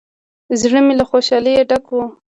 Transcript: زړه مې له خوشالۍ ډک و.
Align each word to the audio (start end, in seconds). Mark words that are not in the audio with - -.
زړه 0.61 0.79
مې 0.85 0.93
له 0.99 1.05
خوشالۍ 1.09 1.55
ډک 1.69 1.85
و. 1.91 1.97